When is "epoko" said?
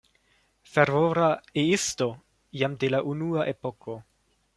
3.53-3.99